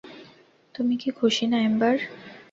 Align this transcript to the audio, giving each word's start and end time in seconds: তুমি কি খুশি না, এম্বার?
তুমি 0.75 0.93
কি 1.01 1.09
খুশি 1.19 1.45
না, 1.47 1.57
এম্বার? 1.61 1.95